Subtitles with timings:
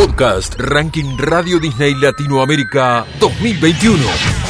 [0.00, 4.49] Podcast Ranking Radio Disney Latinoamérica 2021.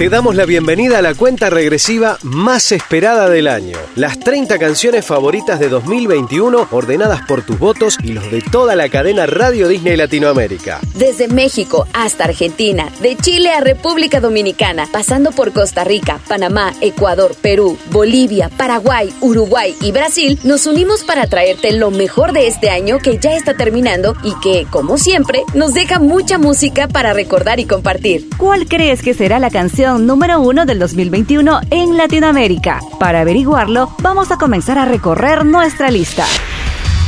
[0.00, 3.76] Te damos la bienvenida a la cuenta regresiva más esperada del año.
[3.96, 8.88] Las 30 canciones favoritas de 2021 ordenadas por tus votos y los de toda la
[8.88, 10.80] cadena Radio Disney Latinoamérica.
[10.94, 17.36] Desde México hasta Argentina, de Chile a República Dominicana, pasando por Costa Rica, Panamá, Ecuador,
[17.38, 23.00] Perú, Bolivia, Paraguay, Uruguay y Brasil, nos unimos para traerte lo mejor de este año
[23.00, 27.66] que ya está terminando y que, como siempre, nos deja mucha música para recordar y
[27.66, 28.30] compartir.
[28.38, 29.89] ¿Cuál crees que será la canción?
[29.98, 32.80] Número uno del 2021 en Latinoamérica.
[32.98, 36.24] Para averiguarlo, vamos a comenzar a recorrer nuestra lista.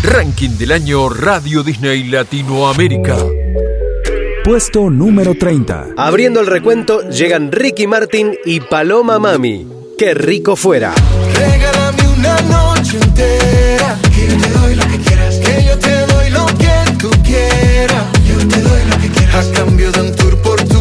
[0.03, 3.17] Ranking del año Radio Disney Latinoamérica.
[4.45, 5.91] Puesto número 30.
[5.97, 9.65] Abriendo el recuento llegan Ricky Martin y Paloma Mami.
[9.97, 10.93] Qué rico fuera.
[11.37, 16.31] Regálame una noche entera, que yo te doy lo que quieras, que yo te doy
[16.31, 20.37] lo que tú quieras, yo te doy lo que quieras a cambio de un tour
[20.43, 20.72] por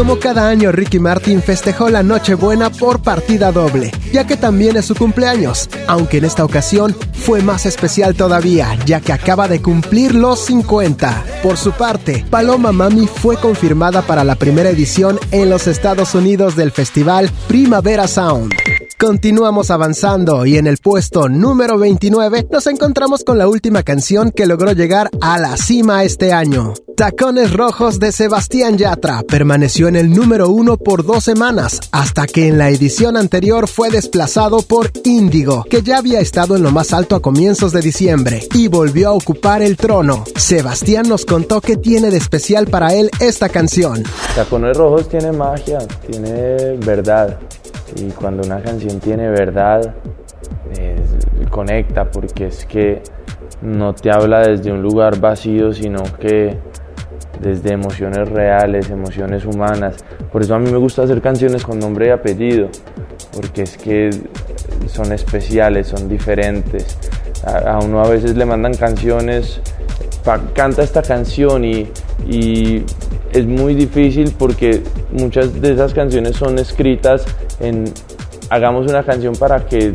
[0.00, 4.86] Como cada año, Ricky Martin festejó la Nochebuena por partida doble, ya que también es
[4.86, 10.14] su cumpleaños, aunque en esta ocasión fue más especial todavía, ya que acaba de cumplir
[10.14, 11.24] los 50.
[11.42, 16.56] Por su parte, Paloma Mami fue confirmada para la primera edición en los Estados Unidos
[16.56, 18.54] del festival Primavera Sound.
[19.00, 24.44] Continuamos avanzando y en el puesto número 29 nos encontramos con la última canción que
[24.44, 26.74] logró llegar a la cima este año.
[26.98, 32.46] Tacones Rojos de Sebastián Yatra permaneció en el número uno por dos semanas, hasta que
[32.46, 36.92] en la edición anterior fue desplazado por Índigo, que ya había estado en lo más
[36.92, 40.24] alto a comienzos de diciembre, y volvió a ocupar el trono.
[40.36, 44.02] Sebastián nos contó qué tiene de especial para él esta canción.
[44.34, 47.38] Tacones Rojos tiene magia, tiene verdad
[47.96, 49.94] y cuando una canción tiene verdad,
[51.50, 53.02] conecta porque es que
[53.60, 56.56] no te habla desde un lugar vacío, sino que
[57.40, 59.96] desde emociones reales, emociones humanas.
[60.32, 62.68] Por eso a mí me gusta hacer canciones con nombre y apellido,
[63.34, 64.10] porque es que
[64.86, 66.96] son especiales, son diferentes.
[67.44, 69.60] A, uno a veces le mandan canciones,
[70.54, 71.88] canta esta canción y,
[73.32, 74.82] es muy difícil porque
[75.12, 77.24] muchas de esas canciones son escritas
[77.60, 77.84] en
[78.50, 79.92] hagamos una canción para que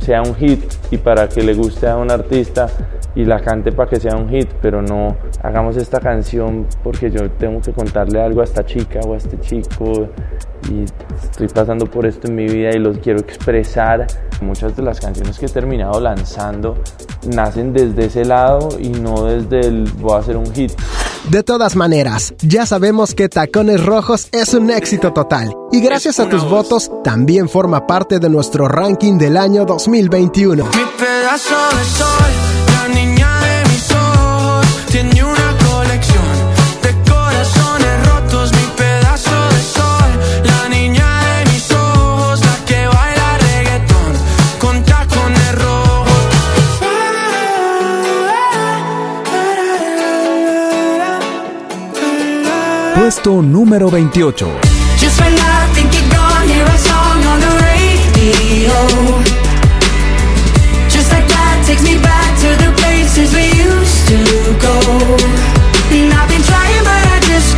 [0.00, 2.66] sea un hit y para que le guste a un artista
[3.14, 7.30] y la cante para que sea un hit, pero no hagamos esta canción porque yo
[7.30, 10.08] tengo que contarle algo a esta chica o a este chico
[10.70, 10.84] y
[11.22, 14.06] estoy pasando por esto en mi vida y los quiero expresar.
[14.40, 16.76] Muchas de las canciones que he terminado lanzando
[17.32, 20.72] nacen desde ese lado y no desde el voy a hacer un hit.
[21.28, 26.28] De todas maneras, ya sabemos que Tacones Rojos es un éxito total y gracias a
[26.28, 30.64] tus votos también forma parte de nuestro ranking del año 2021.
[30.64, 32.32] Mi pedazo de sol,
[32.74, 35.41] la niña de mis ojos, tiene una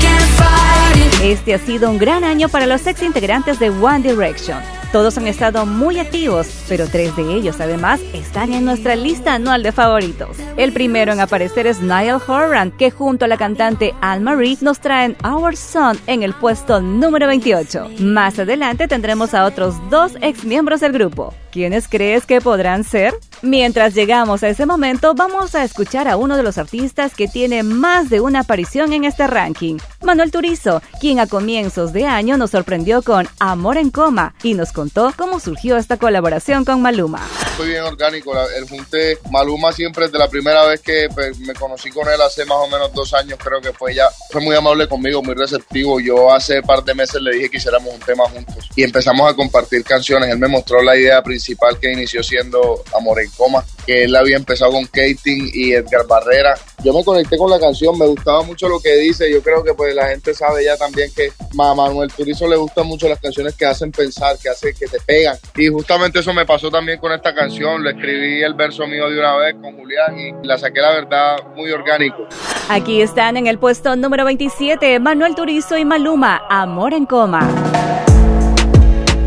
[0.01, 1.23] can't fight it.
[1.23, 4.84] Este ha sido un gran año para los ex integrantes de One Direction.
[4.95, 9.65] Todos han estado muy activos, pero tres de ellos además están en nuestra lista anual
[9.65, 10.37] de favoritos.
[10.57, 15.17] El primero en aparecer es Niall Horan, que junto a la cantante Anne-Marie nos traen
[15.25, 17.91] Our Son en el puesto número 28.
[17.99, 21.35] Más adelante tendremos a otros dos ex miembros del grupo.
[21.51, 23.15] ¿Quiénes crees que podrán ser?
[23.43, 27.63] Mientras llegamos a ese momento, vamos a escuchar a uno de los artistas que tiene
[27.63, 32.51] más de una aparición en este ranking, Manuel Turizo, quien a comienzos de año nos
[32.51, 34.84] sorprendió con Amor en Coma y nos contó
[35.17, 37.21] cómo surgió esta colaboración con Maluma.
[37.57, 41.91] Fue bien orgánico, el junte Maluma siempre desde la primera vez que pues, me conocí
[41.91, 44.89] con él hace más o menos dos años, creo que fue ya, fue muy amable
[44.89, 46.01] conmigo, muy receptivo.
[46.01, 49.35] Yo hace par de meses le dije que hiciéramos un tema juntos y empezamos a
[49.35, 50.31] compartir canciones.
[50.31, 54.37] Él me mostró la idea principal que inició siendo Amor en Coma, que él había
[54.37, 56.55] empezado con Kating y Edgar Barrera.
[56.83, 59.31] Yo me conecté con la canción, me gustaba mucho lo que dice.
[59.31, 62.87] Yo creo que pues la gente sabe ya también que a Manuel Turizo le gustan
[62.87, 65.37] mucho las canciones que hacen pensar, que hacen que te pegan.
[65.57, 67.83] Y justamente eso me pasó también con esta canción.
[67.83, 71.37] Le escribí el verso mío de una vez con Julián y la saqué la verdad
[71.55, 72.27] muy orgánico.
[72.69, 77.49] Aquí están en el puesto número 27 Manuel Turizo y Maluma, Amor en Coma.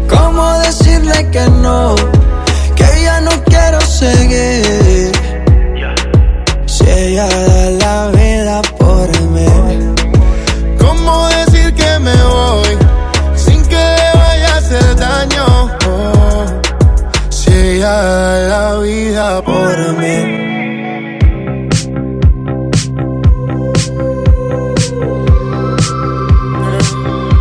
[0.10, 1.96] ¿Cómo decirle que no?
[4.00, 5.12] Seguir.
[6.66, 9.52] Si ella da la vida por mí.
[10.78, 12.78] ¿Cómo decir que me voy
[13.36, 15.46] sin que le vaya a hacer daño?
[15.88, 16.46] Oh,
[17.30, 20.18] si ella da la vida por mí.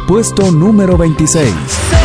[0.09, 1.96] Puesto número 26.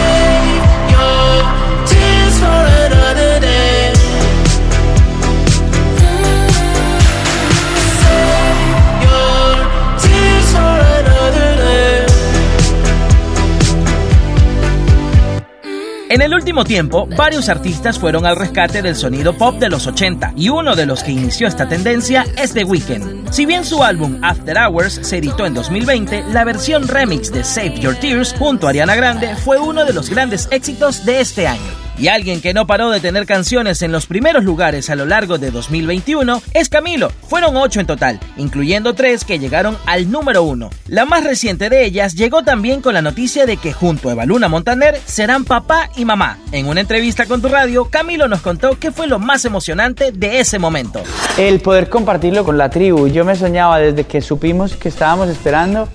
[16.12, 20.34] En el último tiempo, varios artistas fueron al rescate del sonido pop de los 80
[20.36, 23.31] y uno de los que inició esta tendencia es The Weeknd.
[23.31, 27.80] Si bien su álbum After Hours se editó en 2020, la versión remix de Save
[27.80, 31.91] Your Tears junto a Ariana Grande fue uno de los grandes éxitos de este año.
[32.01, 35.38] Y alguien que no paró de tener canciones en los primeros lugares a lo largo
[35.38, 37.12] de 2021 es Camilo.
[37.30, 40.71] Fueron ocho en total, incluyendo tres que llegaron al número uno.
[40.88, 44.48] La más reciente de ellas llegó también con la noticia de que junto a Evaluna
[44.48, 46.39] Montaner serán papá y mamá.
[46.51, 50.39] En una entrevista con tu radio, Camilo nos contó qué fue lo más emocionante de
[50.39, 51.04] ese momento.
[51.38, 53.09] El poder compartirlo con la tribu.
[53.09, 55.88] Yo me soñaba desde que supimos que estábamos esperando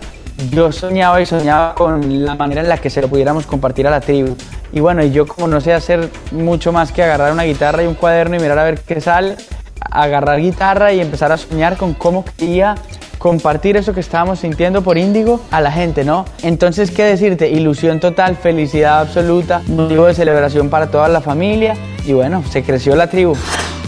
[0.50, 3.90] yo soñaba y soñaba con la manera en la que se lo pudiéramos compartir a
[3.90, 4.36] la tribu.
[4.72, 7.86] Y bueno, y yo como no sé hacer mucho más que agarrar una guitarra y
[7.86, 9.36] un cuaderno y mirar a ver qué sale,
[9.90, 12.74] agarrar guitarra y empezar a soñar con cómo quería
[13.18, 16.26] compartir eso que estábamos sintiendo por Índigo a la gente, ¿no?
[16.42, 17.48] Entonces, ¿qué decirte?
[17.48, 21.74] Ilusión total, felicidad absoluta, motivo de celebración para toda la familia
[22.04, 23.34] y bueno, se creció la tribu.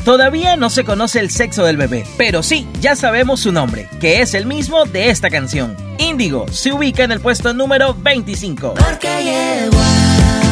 [0.08, 4.22] Todavía no se conoce el sexo del bebé, pero sí, ya sabemos su nombre, que
[4.22, 5.76] es el mismo de esta canción.
[5.98, 8.72] Índigo se ubica en el puesto número 25.
[8.72, 10.47] Porque llegó a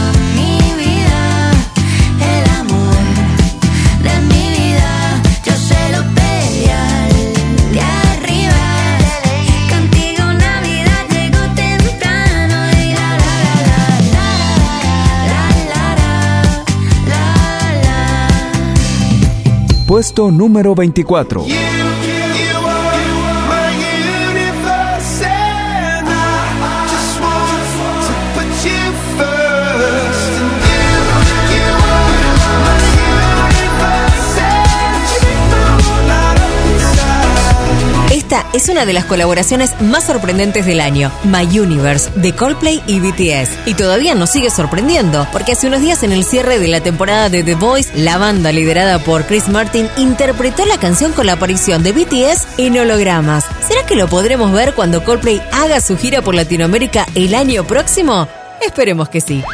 [19.86, 21.65] Puesto número 24.
[38.56, 43.50] Es una de las colaboraciones más sorprendentes del año, My Universe, de Coldplay y BTS.
[43.67, 47.29] Y todavía nos sigue sorprendiendo, porque hace unos días en el cierre de la temporada
[47.29, 51.82] de The Voice, la banda liderada por Chris Martin interpretó la canción con la aparición
[51.82, 53.44] de BTS en hologramas.
[53.69, 58.26] ¿Será que lo podremos ver cuando Coldplay haga su gira por Latinoamérica el año próximo?
[58.62, 59.44] Esperemos que sí.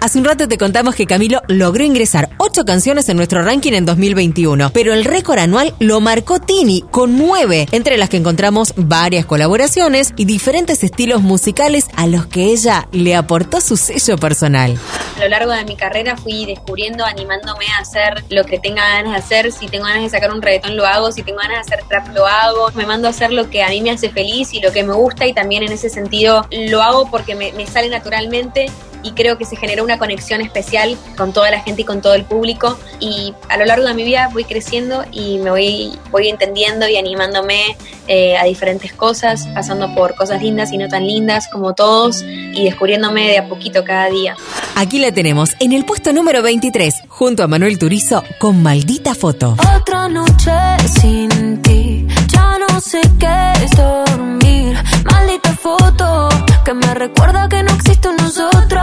[0.00, 3.86] Hace un rato te contamos que Camilo logró ingresar ocho canciones en nuestro ranking en
[3.86, 9.24] 2021, pero el récord anual lo marcó Tini con nueve, entre las que encontramos varias
[9.26, 14.78] colaboraciones y diferentes estilos musicales a los que ella le aportó su sello personal.
[15.16, 19.12] A lo largo de mi carrera fui descubriendo, animándome a hacer lo que tenga ganas
[19.12, 19.52] de hacer.
[19.52, 21.10] Si tengo ganas de sacar un reggaetón, lo hago.
[21.10, 22.70] Si tengo ganas de hacer trap, lo hago.
[22.74, 24.92] Me mando a hacer lo que a mí me hace feliz y lo que me
[24.92, 25.26] gusta.
[25.26, 28.66] Y también en ese sentido lo hago porque me sale naturalmente
[29.02, 32.14] y creo que se generó una conexión especial con toda la gente y con todo
[32.14, 36.28] el público y a lo largo de mi vida voy creciendo y me voy, voy
[36.28, 37.76] entendiendo y animándome
[38.08, 42.64] eh, a diferentes cosas, pasando por cosas lindas y no tan lindas como todos y
[42.64, 44.36] descubriéndome de a poquito cada día.
[44.76, 49.56] Aquí la tenemos en el puesto número 23, junto a Manuel Turizo con Maldita Foto.
[49.76, 50.52] Otra noche
[51.00, 54.76] sin ti, ya no sé qué es dormir.
[55.04, 56.28] Maldita foto
[56.66, 58.82] que me recuerda que no existe un nosotros.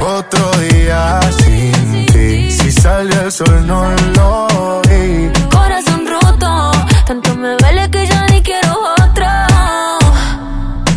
[0.00, 2.50] Otro día sin ti.
[2.50, 5.30] Si sale el sol, no lo vi.
[5.50, 6.72] Corazón roto,
[7.04, 9.26] tanto me duele que ya ni quiero otro.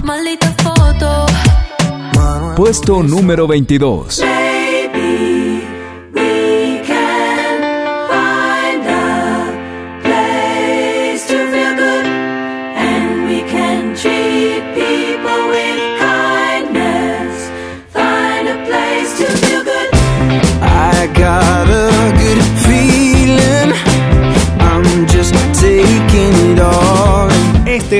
[0.03, 1.25] Maldita foto.
[2.55, 4.23] Puesto número 22.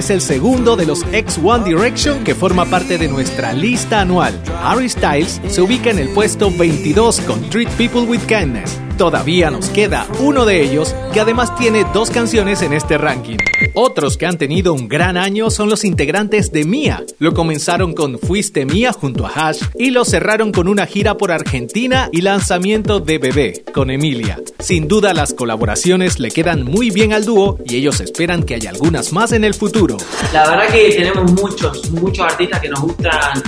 [0.01, 4.34] Es el segundo de los ex One Direction que forma parte de nuestra lista anual.
[4.63, 8.79] Harry Styles se ubica en el puesto 22 con Treat People with Kindness.
[8.98, 13.38] Todavía nos queda uno de ellos que además tiene dos canciones en este ranking.
[13.73, 17.05] Otros que han tenido un gran año son los integrantes de Mía.
[17.19, 21.31] Lo comenzaron con Fuiste Mía junto a Hash y lo cerraron con una gira por
[21.31, 24.39] Argentina y lanzamiento de Bebé con Emilia.
[24.59, 28.71] Sin duda las colaboraciones le quedan muy bien al dúo y ellos esperan que haya
[28.71, 29.97] algunas más en el futuro.
[30.33, 33.41] La verdad que tenemos muchos, muchos artistas que nos gustan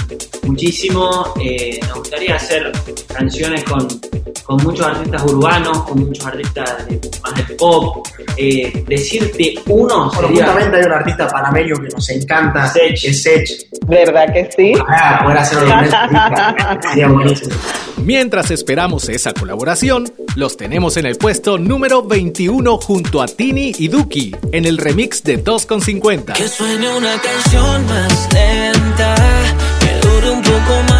[0.44, 1.34] muchísimo.
[1.42, 2.72] Eh, nos gustaría hacer
[3.08, 3.88] canciones con,
[4.44, 8.08] con muchos artistas urbanos, con muchos artistas de, más de pop.
[8.38, 10.46] Eh, decirte uno Bueno, sería...
[10.46, 13.01] justamente hay un artista panameño que nos encanta, Sech.
[13.01, 13.50] que es Sech.
[13.88, 14.74] ¿Verdad que sí?
[14.88, 15.74] Ah, poder hacerlo
[16.89, 17.55] sería buenísimo.
[17.98, 23.88] Mientras esperamos esa colaboración, los tenemos en el puesto número 21 junto a Tini y
[23.88, 26.34] Duki en el remix de 2.50.
[26.34, 29.15] Que suene una canción más lenta,
[29.79, 30.93] que dure un poco más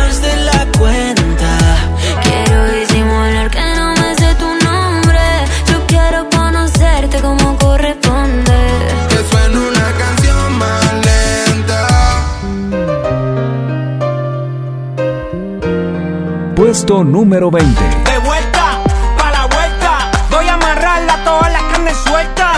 [16.84, 17.82] Puesto número 20.
[17.82, 18.84] De vuelta,
[19.18, 20.12] pa' la vuelta.
[20.30, 22.58] Voy a amarrarla todas las carnes sueltas.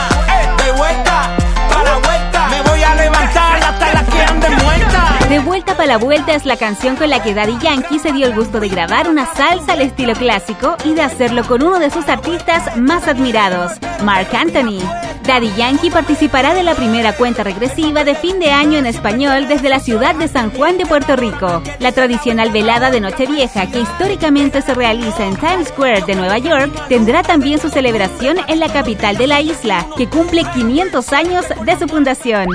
[0.65, 1.29] De vuelta,
[1.69, 2.47] pa' la vuelta.
[2.49, 5.29] Me voy a levantar hasta las que anden muertas.
[5.29, 8.25] De vuelta para la vuelta es la canción con la que Daddy Yankee se dio
[8.25, 11.91] el gusto de grabar una salsa al estilo clásico y de hacerlo con uno de
[11.91, 14.81] sus artistas más admirados, Mark Anthony.
[15.25, 19.69] Daddy Yankee participará de la primera cuenta regresiva de fin de año en español desde
[19.69, 21.63] la ciudad de San Juan de Puerto Rico.
[21.79, 26.71] La tradicional velada de Nochevieja, que históricamente se realiza en Times Square de Nueva York,
[26.89, 31.79] tendrá también su celebración en la capital de la isla, que cumple 500 años de
[31.79, 32.47] su fundación.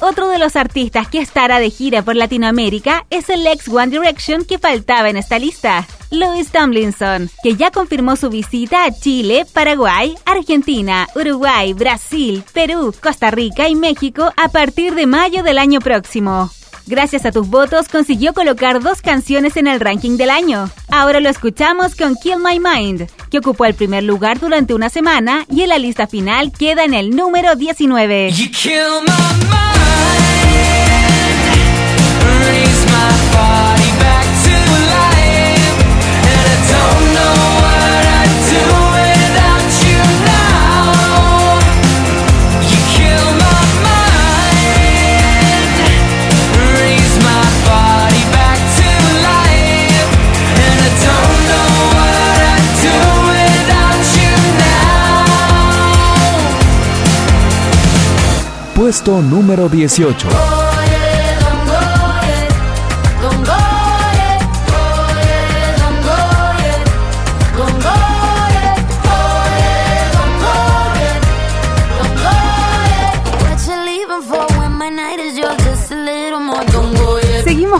[0.00, 4.44] Otro de los artistas que estará de gira por Latinoamérica es el ex One Direction
[4.44, 10.14] que faltaba en esta lista, Louis Tomlinson, que ya confirmó su visita a Chile, Paraguay,
[10.24, 16.50] Argentina, Uruguay, Brasil, Perú, Costa Rica y México a partir de mayo del año próximo.
[16.88, 20.70] Gracias a tus votos consiguió colocar dos canciones en el ranking del año.
[20.88, 25.44] Ahora lo escuchamos con Kill My Mind, que ocupó el primer lugar durante una semana
[25.50, 28.30] y en la lista final queda en el número 19.
[28.30, 29.66] You kill my mind.
[32.46, 34.35] Raise my body back
[58.86, 60.55] Puesto número 18.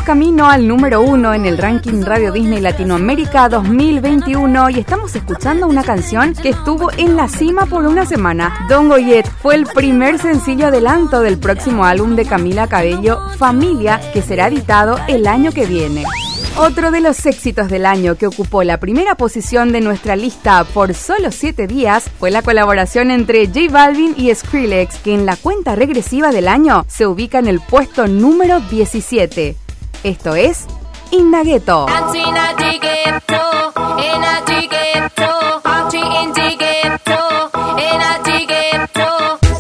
[0.07, 5.83] Camino al número uno en el ranking Radio Disney Latinoamérica 2021 y estamos escuchando una
[5.83, 8.67] canción que estuvo en la cima por una semana.
[8.69, 14.23] Don Goyet fue el primer sencillo adelanto del próximo álbum de Camila Cabello, Familia, que
[14.23, 16.05] será editado el año que viene.
[16.57, 20.95] Otro de los éxitos del año que ocupó la primera posición de nuestra lista por
[20.95, 25.75] solo 7 días fue la colaboración entre J Balvin y Skrillex, que en la cuenta
[25.75, 29.66] regresiva del año se ubica en el puesto número 17.
[30.03, 30.67] Esto es
[31.11, 31.87] Indagueto.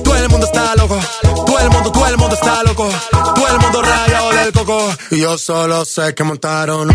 [0.04, 0.98] Todo el mundo está loco,
[1.46, 4.78] todo el mundo, todo el mundo está loco, todo el mundo rayado del coco.
[5.10, 6.90] Y yo solo sé que montaron.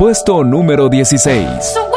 [0.00, 1.89] Puesto número 16.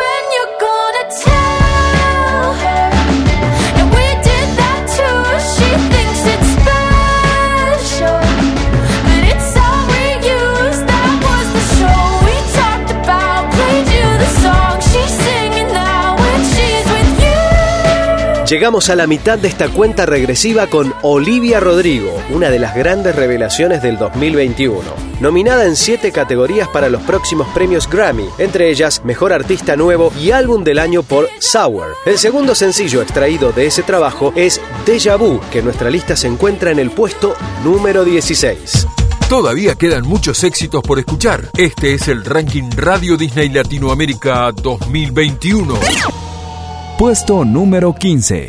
[18.54, 23.16] Llegamos a la mitad de esta cuenta regresiva con Olivia Rodrigo, una de las grandes
[23.16, 24.80] revelaciones del 2021.
[25.20, 30.30] Nominada en siete categorías para los próximos premios Grammy, entre ellas Mejor Artista Nuevo y
[30.30, 31.96] Álbum del Año por Sour.
[32.06, 36.28] El segundo sencillo extraído de ese trabajo es Deja Vu, que en nuestra lista se
[36.28, 37.34] encuentra en el puesto
[37.64, 38.86] número 16.
[39.30, 41.50] Todavía quedan muchos éxitos por escuchar.
[41.58, 46.23] Este es el ranking Radio Disney Latinoamérica 2021.
[46.98, 48.48] Puesto número 15.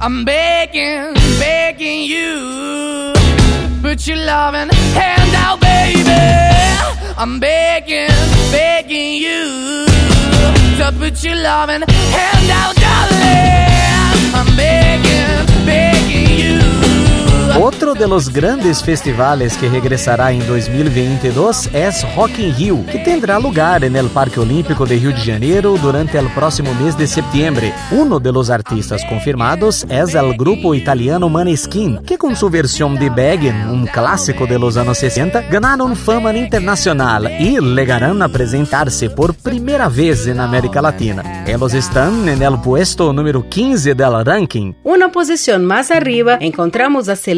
[0.00, 3.12] I'm begging, begging you
[3.82, 6.12] put your loving hand out, baby.
[7.16, 8.08] I'm begging,
[8.52, 9.86] begging you
[10.78, 14.34] to put your loving hand out, darling.
[14.34, 16.67] I'm begging, begging you.
[17.56, 23.40] Otro de los grandes festivales que regresará en 2022 es Rock in Rio, que tendrá
[23.40, 27.72] lugar el Parque Olímpico de Rio de Janeiro durante el próximo mes de septiembre.
[27.90, 33.10] Uno de los artistas confirmados es el grupo italiano Maneskin, que con su versión de
[33.10, 39.34] Beggin, un clásico de los años 60, ganaron fama internacional y llegarán a presentarse por
[39.34, 41.44] primera vez en América Latina.
[41.44, 44.74] Ellos están en el puesto número 15 del ranking.
[44.84, 47.37] Una posición más arriba encontramos a Selena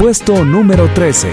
[0.00, 1.28] Puesto número 13.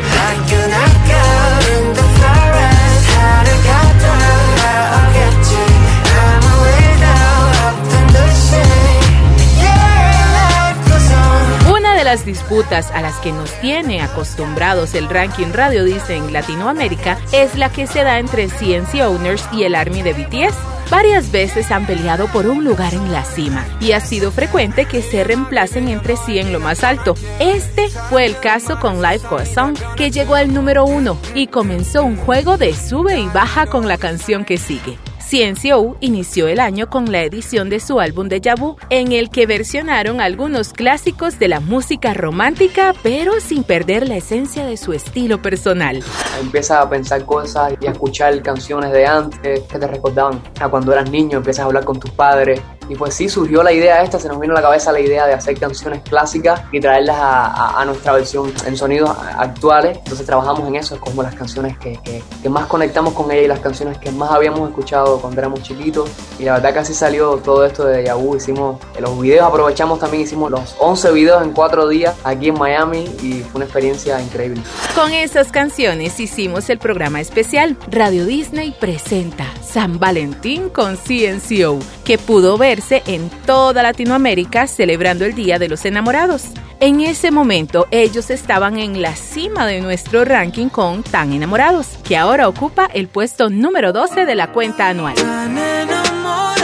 [11.72, 16.34] Una de las disputas a las que nos tiene acostumbrados el ranking Radio Disney en
[16.34, 20.77] Latinoamérica es la que se da entre CNC Owners y el Army de BTS.
[20.90, 25.02] Varias veces han peleado por un lugar en la cima y ha sido frecuente que
[25.02, 27.16] se reemplacen entre sí en lo más alto.
[27.40, 32.16] Este fue el caso con Live Corazon, que llegó al número uno y comenzó un
[32.16, 34.98] juego de sube y baja con la canción que sigue.
[35.30, 39.46] CNCO inició el año con la edición de su álbum de Vu, en el que
[39.46, 45.42] versionaron algunos clásicos de la música romántica, pero sin perder la esencia de su estilo
[45.42, 46.02] personal.
[46.40, 50.94] Empiezas a pensar cosas y a escuchar canciones de antes que te recordaban a cuando
[50.94, 52.62] eras niño, empiezas a hablar con tus padres.
[52.90, 55.26] Y pues sí, surgió la idea esta, se nos vino a la cabeza la idea
[55.28, 59.98] de hacer canciones clásicas y traerlas a, nuestra versión en sonidos actuales.
[60.00, 63.48] Entonces trabajamos en eso, es como las canciones que, que- más conectamos con ella y
[63.48, 66.10] las canciones que más habíamos escuchado cuando éramos chiquitos.
[66.40, 68.36] Y la verdad que salió todo esto de Yahoo.
[68.36, 72.58] Hicimos eh, los videos, aprovechamos también, hicimos los 11 videos en 4 días aquí en
[72.58, 74.62] Miami y fue una experiencia increíble.
[74.96, 82.18] Con esas canciones hicimos el programa especial Radio Disney presenta San Valentín con CNCO, que
[82.18, 86.46] pudo verse en toda Latinoamérica celebrando el Día de los Enamorados.
[86.80, 92.16] En ese momento ellos estaban en la cima de nuestro ranking con Tan Enamorados, que
[92.16, 95.16] ahora ocupa el puesto número 12 de la cuenta anual.
[95.18, 96.57] La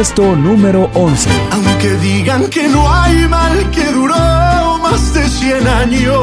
[0.00, 1.28] Puesto número 11.
[1.52, 6.16] Aunque digan que no hay mal que duró más de 100 años,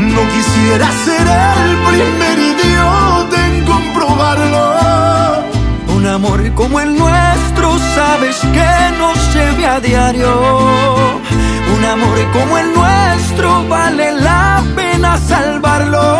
[0.00, 1.26] no quisiera ser
[1.62, 5.44] el primer idiota en comprobarlo.
[5.96, 10.30] Un amor como el nuestro, sabes que no se ve a diario.
[11.74, 16.17] Un amor como el nuestro, vale la pena salvarlo.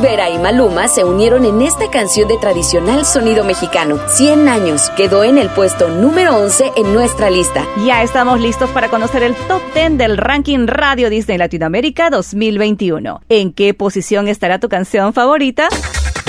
[0.00, 4.00] Rivera y Maluma se unieron en esta canción de tradicional sonido mexicano.
[4.08, 7.66] 100 años quedó en el puesto número 11 en nuestra lista.
[7.84, 13.20] Ya estamos listos para conocer el top 10 del ranking Radio Disney Latinoamérica 2021.
[13.28, 15.68] ¿En qué posición estará tu canción favorita?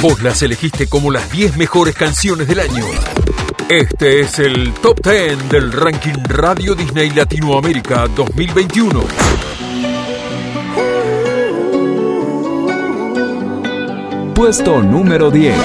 [0.02, 2.84] Vos las elegiste como las 10 mejores canciones del año.
[3.70, 9.61] Este es el Top 10 del ranking Radio Disney Latinoamérica 2021.
[14.42, 15.56] Puesto número 10.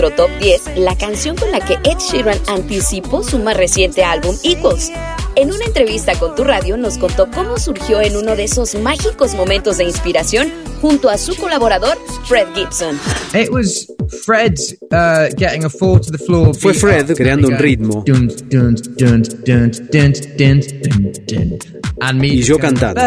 [0.00, 4.34] Nuestro top 10, la canción con la que Ed Sheeran anticipó su más reciente álbum,
[4.42, 4.90] Equals.
[5.36, 9.34] En una entrevista con tu radio nos contó cómo surgió en uno de esos mágicos
[9.34, 12.98] momentos de inspiración junto a su colaborador, Fred Gibson.
[13.34, 13.86] It was
[14.24, 14.58] Fred
[14.90, 16.54] uh, getting a four to the floor.
[16.54, 18.02] Fue Fred creando un ritmo.
[18.06, 21.58] Dun, dun, dun, dun, dun, dun, dun, dun.
[22.00, 23.00] And me Y yo cantando.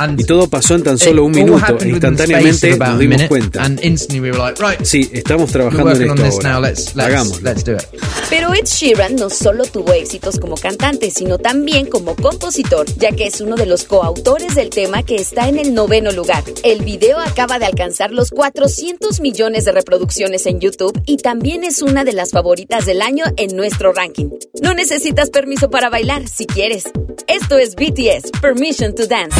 [0.00, 1.76] And Y todo pasó en tan solo un minuto.
[1.78, 3.62] E instantáneamente nos dimos cuenta.
[3.62, 6.72] And instantly we were like, right, Sí, estamos trabajando en esto ahora.
[6.96, 7.42] Hagámoslo.
[7.42, 7.82] let's do it.
[8.30, 13.26] Pero Ed Sheeran no solo tuvo éxitos como cantante, sino también como compositor, ya que
[13.26, 16.44] es uno de los coautores del tema que está en el noveno lugar.
[16.62, 21.82] El video acaba de alcanzar los 400 millones de reproducciones en YouTube y también es
[21.82, 24.30] una de las favoritas del año en nuestro ranking.
[24.62, 26.84] No necesitas permiso para bailar si quieres.
[27.26, 29.36] Esto es BTS, Permission to Dance.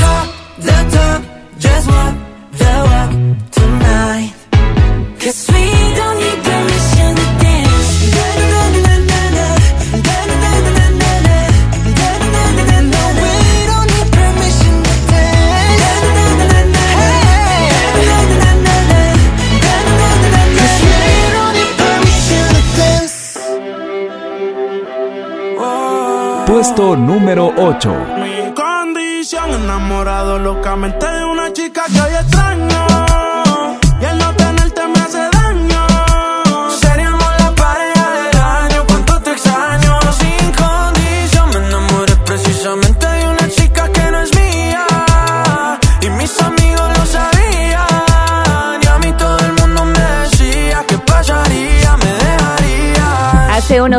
[0.61, 1.40] The top,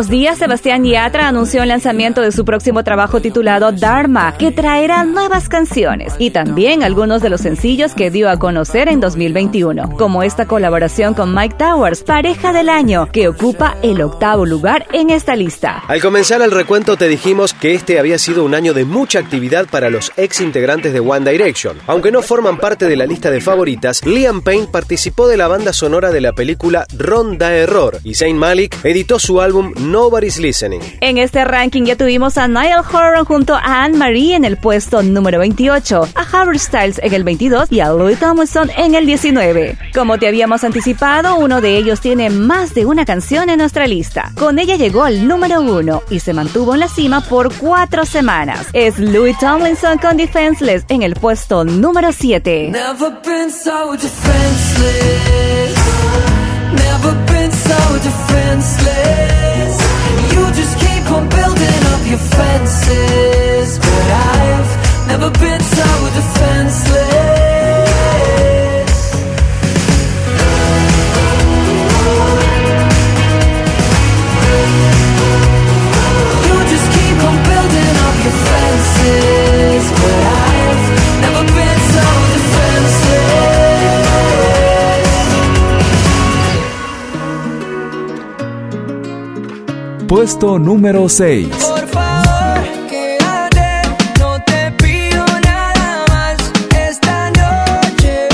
[0.02, 5.04] unos días, Sebastián Yatra anunció el lanzamiento de su próximo trabajo titulado Dharma, que traerá
[5.04, 10.24] nuevas canciones y también algunos de los sencillos que dio a conocer en 2021, como
[10.24, 15.36] esta colaboración con Mike Towers, pareja del año, que ocupa el octavo lugar en esta
[15.36, 15.84] lista.
[15.88, 19.68] Al comenzar el recuento te dijimos que este había sido un año de mucha actividad
[19.70, 21.78] para los ex integrantes de One Direction.
[21.86, 25.74] Aunque no forman parte de la lista de favoritas, Liam Payne participó de la banda
[25.74, 30.82] sonora de la película Ronda Error y Zayn Malik editó su álbum Nobody's Listening.
[31.02, 35.40] En este ranking ya tuvimos a Niall Horan junto a Anne-Marie en el puesto número
[35.40, 39.78] 28, a Harry Styles en el 22 y a Louis Tomlinson en el 19.
[39.94, 44.32] Como te habíamos anticipado, uno de ellos tiene más de una canción en nuestra lista.
[44.38, 48.68] Con ella llegó al número 1 y se mantuvo en la cima por cuatro semanas.
[48.74, 52.70] Es Louis Tomlinson con Defenseless en el puesto número 7.
[52.72, 55.71] Never been so defenseless.
[90.32, 91.50] Puesto número 6.
[91.50, 93.82] Por favor, quédate,
[94.18, 96.38] no te pido nada más
[96.74, 98.30] esta noche.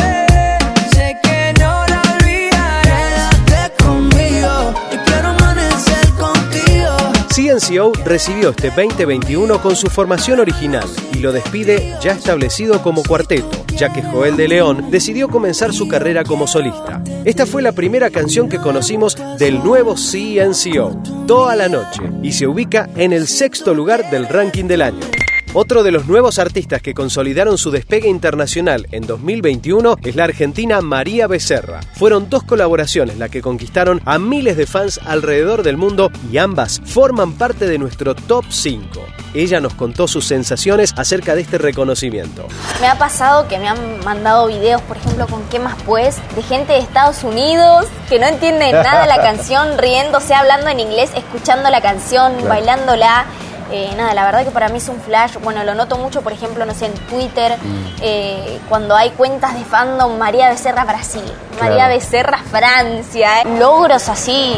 [0.91, 3.35] Sé que no la olvidarás.
[3.47, 4.73] Quédate conmigo,
[5.07, 6.93] quiero amanecer contigo.
[7.33, 13.65] CNCO recibió este 2021 con su formación original y lo despide ya establecido como cuarteto,
[13.77, 17.03] ya que Joel de León decidió comenzar su carrera como solista.
[17.25, 22.47] Esta fue la primera canción que conocimos del nuevo CNCO, Toda la Noche, y se
[22.47, 25.05] ubica en el sexto lugar del ranking del año.
[25.53, 30.81] Otro de los nuevos artistas que consolidaron su despegue internacional en 2021 es la argentina
[30.81, 31.79] María Becerra.
[31.95, 36.81] Fueron dos colaboraciones las que conquistaron a miles de fans alrededor del mundo y ambas
[36.83, 39.16] forman parte de nuestro top 5.
[39.39, 42.47] Ella nos contó sus sensaciones acerca de este reconocimiento.
[42.81, 46.15] Me ha pasado que me han mandado videos, por ejemplo, con ¿Qué más pues?
[46.35, 50.79] De gente de Estados Unidos que no entiende nada de la canción, riéndose, hablando en
[50.79, 52.49] inglés, escuchando la canción, Claro.
[52.49, 53.25] bailándola.
[53.71, 55.35] Eh, nada, la verdad que para mí es un flash.
[55.43, 57.55] Bueno, lo noto mucho, por ejemplo, no sé, en Twitter,
[58.01, 61.21] eh, cuando hay cuentas de fandom María Becerra Brasil,
[61.59, 61.93] María Claro.
[61.93, 63.41] Becerra Francia.
[63.41, 63.59] eh.
[63.59, 64.55] Logros así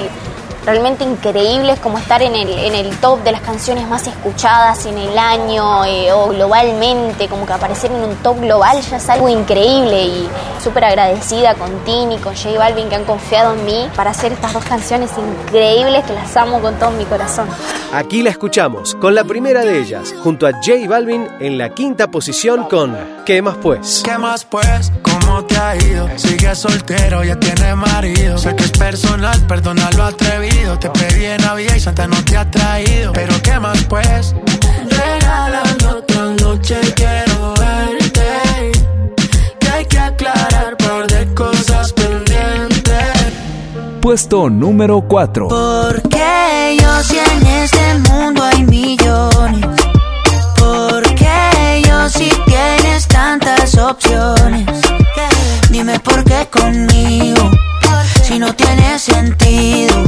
[0.66, 4.98] realmente increíbles como estar en el, en el top de las canciones más escuchadas en
[4.98, 9.30] el año eh, o globalmente, como que aparecer en un top global ya es algo
[9.30, 10.30] increíble y
[10.64, 14.54] súper agradecida con Tini, con J Balvin que han confiado en mí para hacer estas
[14.54, 17.48] dos canciones increíbles que las amo con todo mi corazón.
[17.92, 22.12] Aquí la escuchamos con la primera de ellas, junto a J Balvin en la quinta
[22.12, 24.04] posición con ¿Qué más pues?
[24.06, 24.92] ¿Qué más pues?
[25.02, 26.08] ¿Cómo te ha ido?
[26.16, 28.38] Sigue soltero, ya tiene marido.
[28.38, 30.78] Sé que es personal, perdona lo atrevido.
[30.78, 33.12] Te pedí en Navidad y Santa no te ha traído.
[33.14, 34.36] Pero ¿qué más pues?
[34.90, 38.72] Regalando otra noche quiero verte.
[39.60, 42.90] Que hay que aclarar par de cosas pendientes.
[44.02, 45.48] Puesto número 4.
[45.48, 47.19] Porque yo si
[53.90, 54.66] opciones.
[55.70, 57.69] Dime por qué conmigo.
[58.24, 60.04] Si no tiene sentido.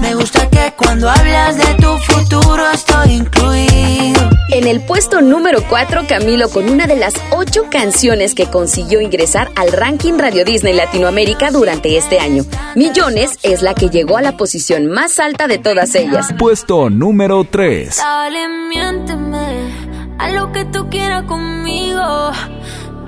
[0.00, 4.30] Me gusta que cuando hablas de tu futuro estoy incluido.
[4.52, 9.50] En el puesto número 4, Camilo con una de las ocho canciones que consiguió ingresar
[9.54, 12.44] al ranking Radio Disney Latinoamérica durante este año.
[12.74, 16.34] Millones es la que llegó a la posición más alta de todas ellas.
[16.38, 17.96] Puesto número 3.
[17.96, 19.70] Dale, miénteme
[20.18, 22.32] a lo que tú quieras conmigo.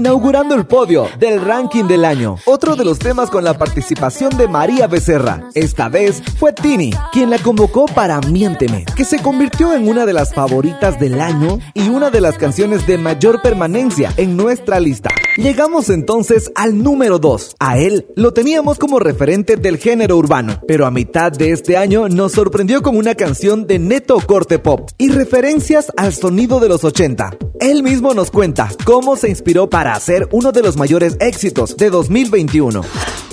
[0.00, 4.48] Inaugurando el podio del ranking del año, otro de los temas con la participación de
[4.48, 5.50] María Becerra.
[5.52, 10.14] Esta vez fue Tini, quien la convocó para Miénteme, que se convirtió en una de
[10.14, 15.10] las favoritas del año y una de las canciones de mayor permanencia en nuestra lista.
[15.36, 17.56] Llegamos entonces al número 2.
[17.58, 22.08] A él lo teníamos como referente del género urbano, pero a mitad de este año
[22.08, 26.84] nos sorprendió con una canción de neto corte pop y referencias al sonido de los
[26.84, 27.36] 80.
[27.60, 31.90] Él mismo nos cuenta cómo se inspiró para hacer uno de los mayores éxitos de
[31.90, 32.82] 2021.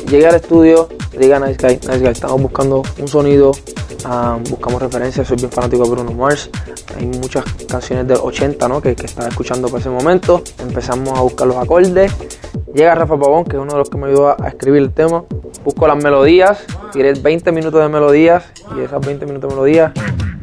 [0.09, 3.51] Llegué al estudio, le a Nice Guy, Nice Guy, estamos buscando un sonido,
[4.05, 6.49] ah, buscamos referencias, soy bien fanático de Bruno Mars,
[6.97, 8.81] hay muchas canciones del 80 ¿no?
[8.81, 12.11] que, que estaba escuchando para ese momento, empezamos a buscar los acordes,
[12.73, 15.25] llega Rafa Pavón, que es uno de los que me ayudó a, escribir el tema,
[15.63, 16.59] busco las melodías,
[16.93, 19.91] tiré 20 minutos de melodías y esas 20 minutos de melodías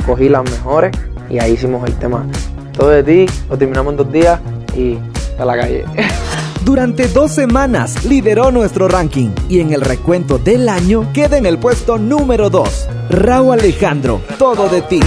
[0.07, 0.95] cogí las mejores
[1.31, 2.27] y ahí hicimos el tema.
[2.77, 4.41] Todo de ti, lo terminamos en dos días
[4.77, 4.99] y
[5.39, 5.85] a la calle.
[6.65, 11.59] Durante dos semanas lideró nuestro ranking y en el recuento del año queda en el
[11.59, 12.89] puesto número 2.
[13.11, 15.01] Raúl Alejandro, todo de ti.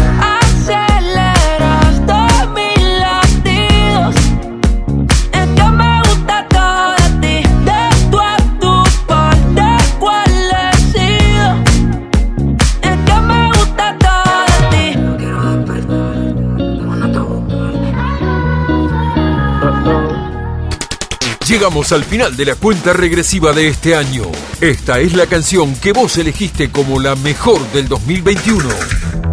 [21.57, 24.25] Llegamos al final de la cuenta regresiva de este año.
[24.61, 28.69] Esta es la canción que vos elegiste como la mejor del 2021.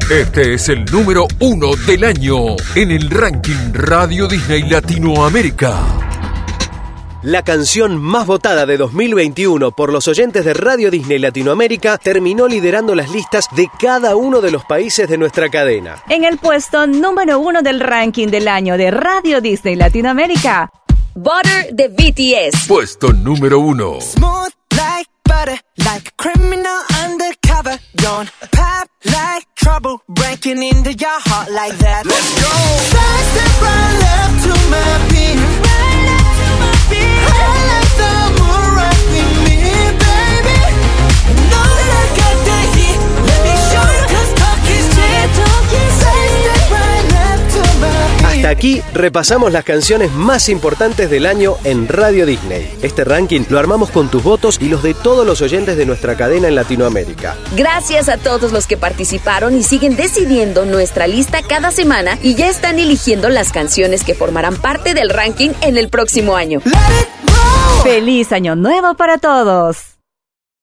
[0.09, 5.83] Este es el número uno del año en el ranking Radio Disney Latinoamérica.
[7.25, 12.95] La canción más votada de 2021 por los oyentes de Radio Disney Latinoamérica terminó liderando
[12.95, 16.03] las listas de cada uno de los países de nuestra cadena.
[16.11, 20.71] En el puesto número uno del ranking del año de Radio Disney Latinoamérica,
[21.17, 22.67] Butter de BTS.
[22.67, 24.01] Puesto número uno.
[24.01, 27.79] Smooth like butter, like a criminal undercover.
[27.95, 32.05] Don't pop like trouble, breaking into your heart like that.
[32.05, 32.51] Let's go.
[32.91, 35.39] Side step right left to my beat.
[35.63, 37.23] Right left to my beat.
[37.31, 39.14] I like the moon rocking
[48.25, 52.71] Hasta aquí repasamos las canciones más importantes del año en Radio Disney.
[52.83, 56.17] Este ranking lo armamos con tus votos y los de todos los oyentes de nuestra
[56.17, 57.37] cadena en Latinoamérica.
[57.57, 62.49] Gracias a todos los que participaron y siguen decidiendo nuestra lista cada semana y ya
[62.49, 66.61] están eligiendo las canciones que formarán parte del ranking en el próximo año.
[67.83, 69.94] ¡Feliz Año Nuevo para todos!